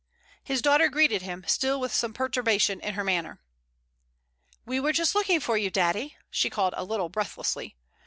His 0.43 0.63
daughter 0.63 0.89
greeted 0.89 1.21
him, 1.21 1.43
still 1.45 1.79
with 1.79 1.93
some 1.93 2.11
perturbation 2.11 2.79
in 2.81 2.95
her 2.95 3.03
manner. 3.03 3.39
"We 4.65 4.79
were 4.79 4.93
just 4.93 5.13
looking 5.13 5.39
for 5.39 5.57
you, 5.59 5.69
daddy," 5.69 6.17
she 6.31 6.49
called 6.49 6.73
a 6.75 6.83
little 6.83 7.09
breathlessly. 7.09 7.75